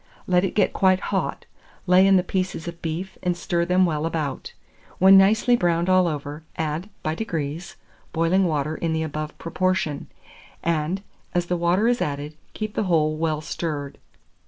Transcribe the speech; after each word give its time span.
Let 0.25 0.43
it 0.43 0.55
get 0.55 0.73
quite 0.73 0.99
hot; 1.13 1.45
lay 1.85 2.07
in 2.07 2.15
the 2.17 2.23
pieces 2.23 2.67
of 2.67 2.81
beef, 2.81 3.19
and 3.21 3.37
stir 3.37 3.65
them 3.65 3.85
well 3.85 4.07
about. 4.07 4.51
When 4.97 5.15
nicely 5.15 5.55
browned 5.55 5.89
all 5.89 6.07
over, 6.07 6.41
add 6.57 6.89
by 7.03 7.13
degrees 7.13 7.75
boiling 8.11 8.45
water 8.45 8.73
in 8.75 8.93
the 8.93 9.03
above 9.03 9.37
proportion, 9.37 10.07
and, 10.63 11.03
as 11.35 11.45
the 11.45 11.55
water 11.55 11.87
is 11.87 12.01
added, 12.01 12.35
keep 12.55 12.73
the 12.73 12.85
whole 12.85 13.15
well 13.15 13.41
stirred. 13.41 13.99